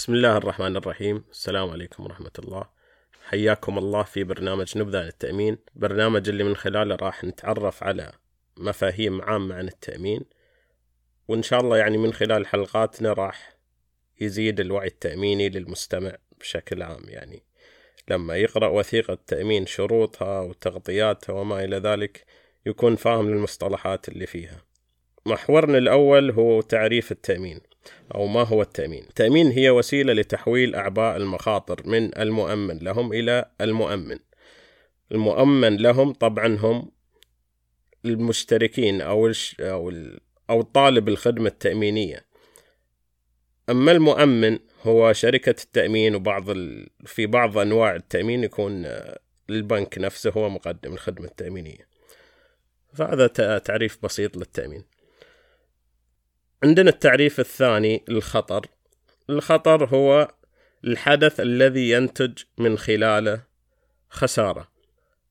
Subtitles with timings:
[0.00, 1.24] بسم الله الرحمن الرحيم.
[1.30, 2.64] السلام عليكم ورحمة الله.
[3.24, 5.58] حياكم الله في برنامج نبذة عن التأمين.
[5.74, 8.12] برنامج اللي من خلاله راح نتعرف على
[8.56, 10.20] مفاهيم عامة عن التأمين.
[11.28, 13.56] وإن شاء الله يعني من خلال حلقاتنا راح
[14.20, 17.02] يزيد الوعي التأميني للمستمع بشكل عام.
[17.08, 17.42] يعني
[18.08, 22.24] لما يقرأ وثيقة تأمين شروطها وتغطياتها وما إلى ذلك
[22.66, 24.62] يكون فاهم المصطلحات اللي فيها.
[25.26, 27.69] محورنا الأول هو تعريف التأمين.
[28.14, 29.02] أو ما هو التأمين.
[29.02, 34.18] التأمين هي وسيلة لتحويل أعباء المخاطر من المؤمن لهم إلى المؤمن.
[35.12, 36.90] المؤمن لهم طبعا هم
[38.04, 39.92] المشتركين أو الش أو
[40.50, 42.26] أو طالب الخدمة التأمينية.
[43.70, 46.90] أما المؤمن هو شركة التأمين وبعض ال...
[47.06, 48.86] في بعض أنواع التأمين يكون
[49.50, 51.88] البنك نفسه هو مقدم الخدمة التأمينية.
[52.94, 53.26] فهذا
[53.58, 54.84] تعريف بسيط للتأمين.
[56.62, 58.66] عندنا التعريف الثاني للخطر
[59.30, 60.28] الخطر هو
[60.84, 63.42] الحدث الذي ينتج من خلاله
[64.08, 64.68] خسارة.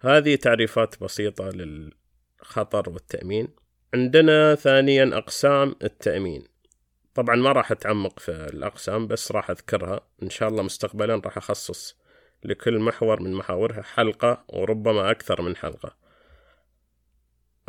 [0.00, 3.48] هذه تعريفات بسيطة للخطر والتأمين.
[3.94, 6.44] عندنا ثانيا أقسام التأمين.
[7.14, 10.00] طبعا ما راح أتعمق في الأقسام بس راح أذكرها.
[10.22, 11.96] إن شاء الله مستقبلا راح أخصص
[12.44, 15.96] لكل محور من محاورها حلقة وربما أكثر من حلقة.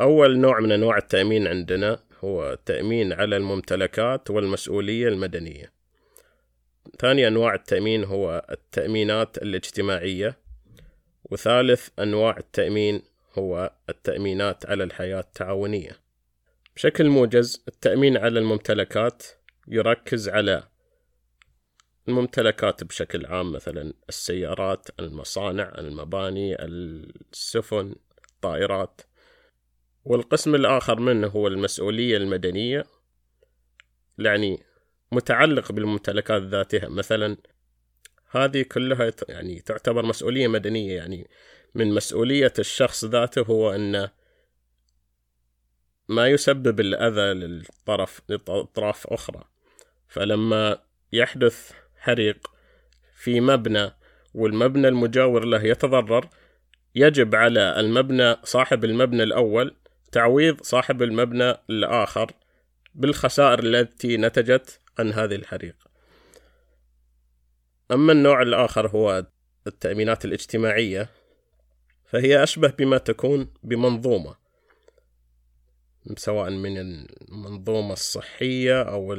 [0.00, 5.72] أول نوع من أنواع التأمين عندنا هو التأمين على الممتلكات والمسؤولية المدنية.
[6.98, 10.38] ثاني أنواع التأمين هو التأمينات الاجتماعية
[11.24, 13.02] وثالث أنواع التأمين
[13.38, 15.90] هو التأمينات على الحياة التعاونية.
[16.76, 19.22] بشكل موجز التأمين على الممتلكات
[19.68, 20.62] يركز على
[22.08, 27.94] الممتلكات بشكل عام مثلا السيارات المصانع المباني السفن
[28.28, 29.00] الطائرات.
[30.08, 32.84] والقسم الآخر منه هو المسؤولية المدنية
[34.18, 34.62] يعني
[35.12, 36.88] متعلق بالممتلكات ذاتها.
[36.88, 37.36] مثلا
[38.30, 41.30] هذه كلها يعني تعتبر مسؤولية مدنية يعني
[41.74, 44.10] من مسؤولية الشخص ذاته هو أنه
[46.08, 49.44] ما يسبب الأذى للطرف لأطراف أخرى.
[50.08, 50.78] فلما
[51.12, 52.50] يحدث حريق
[53.16, 53.90] في مبنى
[54.34, 56.28] والمبنى المجاور له يتضرر
[56.94, 59.74] يجب على المبنى صاحب المبنى الأول
[60.12, 62.32] تعويض صاحب المبنى الآخر
[62.94, 65.76] بالخسائر التي نتجت عن هذه الحريق.
[67.90, 69.26] أما النوع الآخر هو
[69.66, 71.08] التأمينات الاجتماعية
[72.04, 74.36] فهي أشبه بما تكون بمنظومة
[76.16, 79.12] سواء من المنظومة الصحية أو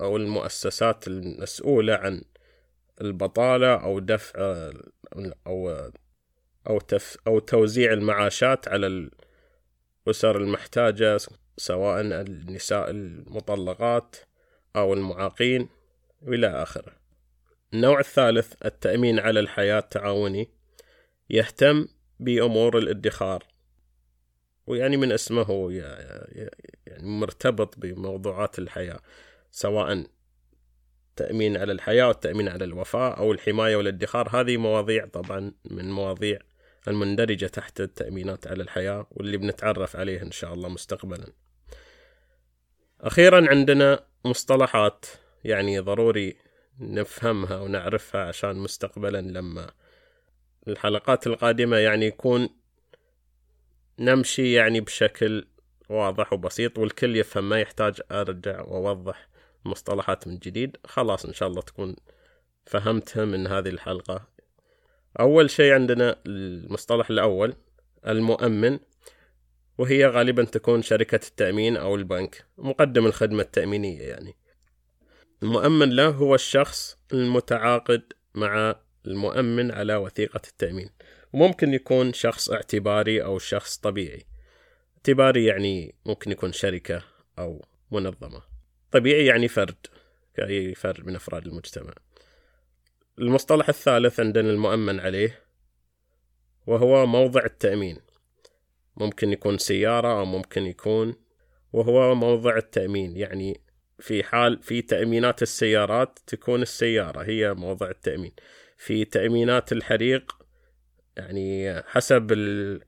[0.00, 2.22] أو المؤسسات المسؤولة عن
[3.00, 4.70] البطالة أو دفع
[5.46, 5.90] أو
[6.66, 9.10] أو تف أو توزيع المعاشات على
[10.06, 11.18] الأسر المحتاجة
[11.56, 14.16] سواء النساء المطلقات
[14.76, 15.68] أو المعاقين
[16.22, 16.92] إلى آخره.
[17.74, 20.48] النوع الثالث التأمين على الحياة التعاوني
[21.30, 21.88] يهتم
[22.20, 23.44] بأمور الادخار.
[24.66, 29.00] ويعني من اسمه يعني مرتبط بموضوعات الحياة
[29.50, 30.06] سواء
[31.16, 34.40] تأمين على الحياة والتأمين على الوفاة أو الحماية والادخار.
[34.40, 36.38] هذه مواضيع طبعا من مواضيع
[36.88, 41.32] المندرجة تحت التأمينات على الحياة واللي بنتعرف عليها إن شاء الله مستقبلا.
[43.00, 45.06] أخيرا عندنا مصطلحات
[45.44, 46.36] يعني ضروري
[46.80, 49.70] نفهمها ونعرفها عشان مستقبلا لما
[50.68, 52.48] الحلقات القادمة يعني يكون
[53.98, 55.48] نمشي يعني بشكل
[55.88, 59.28] واضح وبسيط والكل يفهم ما يحتاج أرجع وأوضح
[59.64, 60.76] مصطلحات من جديد.
[60.84, 61.96] خلاص إن شاء الله تكون
[62.66, 64.35] فهمتها من هذه الحلقة.
[65.20, 67.54] أول شيء عندنا المصطلح الأول
[68.06, 68.78] المؤمن
[69.78, 74.34] وهي غالبا تكون شركة التأمين أو البنك مقدم الخدمة التأمينية يعني.
[75.42, 78.02] المؤمن له هو الشخص المتعاقد
[78.34, 78.76] مع
[79.06, 80.90] المؤمن على وثيقة التأمين.
[81.32, 84.26] وممكن يكون شخص اعتباري أو شخص طبيعي.
[84.96, 87.02] اعتباري يعني ممكن يكون شركة
[87.38, 88.42] أو منظمة.
[88.92, 89.86] طبيعي يعني فرد
[90.34, 91.92] كأي فرد من أفراد المجتمع.
[93.18, 95.42] المصطلح الثالث عندنا المؤمن عليه
[96.66, 97.98] وهو موضع التأمين.
[98.96, 101.14] ممكن يكون سيارة أو ممكن يكون
[101.72, 103.16] وهو موضع التأمين.
[103.16, 103.60] يعني
[103.98, 108.32] في حال في تأمينات السيارات تكون السيارة هي موضع التأمين.
[108.76, 110.36] في تأمينات الحريق
[111.16, 112.80] يعني حسب ال...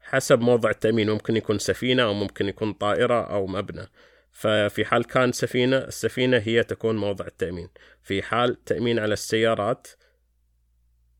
[0.00, 1.10] حسب موضع التأمين.
[1.10, 3.86] ممكن يكون سفينة أو ممكن يكون طائرة أو مبنى.
[4.32, 7.68] ففي حال كان سفينة السفينة هي تكون موضع التأمين.
[8.02, 9.88] في حال تأمين على السيارات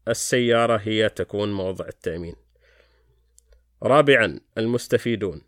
[0.09, 2.35] السيارة هي تكون موضع التأمين.
[3.83, 5.43] رابعا المستفيدون.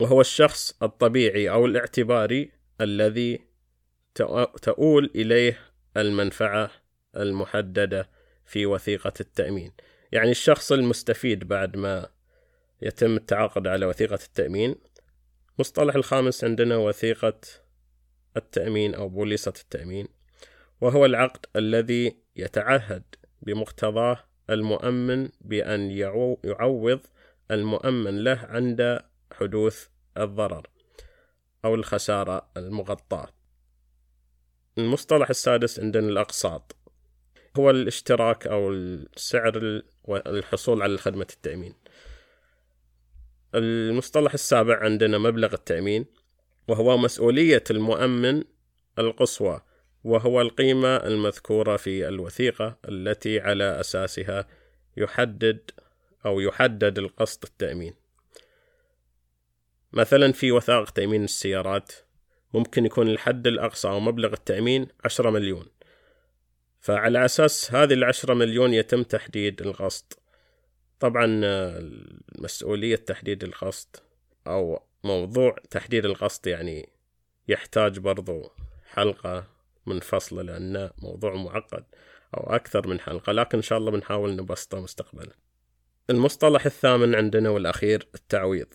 [0.00, 3.40] وهو الشخص الطبيعي أو الاعتباري الذي
[4.62, 5.58] تؤول إليه
[5.96, 6.70] المنفعة
[7.16, 8.10] المحددة
[8.46, 9.72] في وثيقة التأمين.
[10.12, 12.08] يعني الشخص المستفيد بعد ما
[12.82, 14.76] يتم التعاقد على وثيقة التأمين
[15.58, 17.40] مصطلح الخامس عندنا وثيقة
[18.36, 20.08] التأمين أو بوليصة التأمين
[20.80, 23.02] وهو العقد الذي يتعهد
[23.42, 25.90] بمقتضاه المؤمن بأن
[26.44, 27.00] يعوض
[27.50, 29.00] المؤمن له عند
[29.32, 30.66] حدوث الضرر
[31.64, 33.28] أو الخسارة المغطاة.
[34.78, 36.76] المصطلح السادس عندنا الأقساط
[37.56, 41.74] هو الاشتراك أو السعر الحصول على خدمة التأمين.
[43.54, 46.06] المصطلح السابع عندنا مبلغ التأمين
[46.68, 48.44] وهو مسؤولية المؤمن
[48.98, 49.60] القصوى
[50.04, 54.48] وهو القيمة المذكورة في الوثيقة التي على أساسها
[54.96, 55.70] يحدد
[56.26, 57.94] أو يحدد القسط التأمين.
[59.92, 61.92] مثلا في وثائق تأمين السيارات
[62.54, 65.66] ممكن يكون الحد الأقصى أو مبلغ التأمين عشرة مليون.
[66.80, 70.21] فعلى أساس هذه العشرة مليون يتم تحديد القسط
[71.02, 71.40] طبعا
[72.38, 74.02] مسؤولية تحديد القسط
[74.46, 76.88] أو موضوع تحديد القسط يعني
[77.48, 78.50] يحتاج برضو
[78.84, 79.46] حلقة
[79.86, 81.84] منفصلة لأنه موضوع معقد
[82.36, 85.32] أو أكثر من حلقة لكن إن شاء الله بنحاول نبسطه مستقبلا.
[86.10, 88.74] المصطلح الثامن عندنا والأخير التعويض.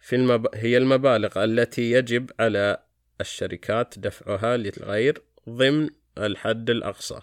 [0.00, 0.46] في المب...
[0.54, 2.82] هي المبالغ التي يجب على
[3.20, 7.20] الشركات دفعها للغير ضمن الحد الأقصى.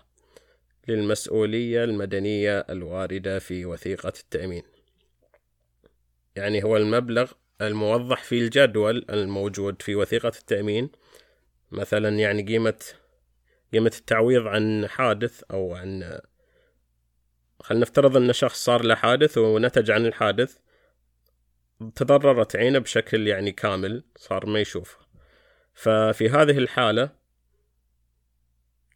[0.88, 4.64] للمسؤولية المدنية الواردة في وثيقة التأمين.
[6.36, 10.90] يعني هو المبلغ الموضح في الجدول الموجود في وثيقة التأمين.
[11.72, 12.80] مثلا يعني قيمة
[13.74, 16.20] قيمة التعويض عن حادث أو عن
[17.60, 20.58] خلينا نفترض أن شخص صار له حادث ونتج عن الحادث
[21.96, 24.98] تضررت عينه بشكل يعني كامل صار ما يشوف
[25.74, 27.10] ففي هذه الحالة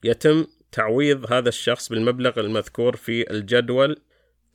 [0.03, 4.01] يتم تعويض هذا الشخص بالمبلغ المذكور في الجدول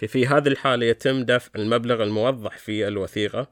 [0.08, 3.50] في هذه الحالة يتم دفع المبلغ الموضح في الوثيقة.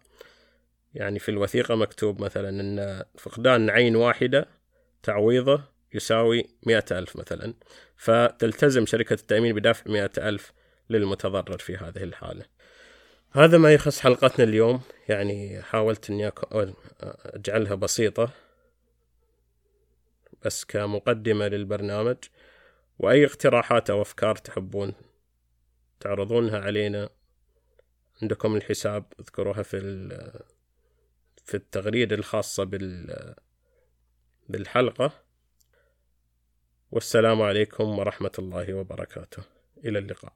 [0.94, 4.48] يعني في الوثيقة مكتوب مثلا أن فقدان عين واحدة
[5.02, 5.62] تعويضه
[5.94, 7.54] يساوي مئة ألف مثلا.
[7.96, 10.52] فتلتزم شركة التأمين بدفع مئة ألف
[10.90, 12.44] للمتضرر في هذه الحالة.
[13.32, 14.80] هذا ما يخص حلقتنا اليوم.
[15.08, 16.32] يعني حاولت أني
[17.24, 18.30] أجعلها بسيطة
[20.44, 22.16] بس كمقدمة للبرنامج.
[23.02, 24.94] وأي اقتراحات أو أفكار تحبون
[26.00, 27.08] تعرضونها علينا
[28.22, 29.78] عندكم الحساب اذكروها في
[31.44, 33.34] في التغريدة الخاصة بال
[34.49, 35.12] بالحلقة.
[36.90, 39.43] والسلام عليكم ورحمة الله وبركاته.
[39.84, 40.31] إلى اللقاء.